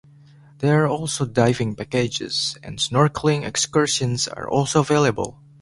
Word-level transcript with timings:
There 0.57 0.81
are 0.83 0.87
also 0.87 1.25
diving 1.27 1.75
packages, 1.75 2.57
and 2.63 2.79
snorkeling 2.79 3.45
excursions 3.45 4.27
are 4.27 4.49
also 4.49 4.79
available. 4.79 5.39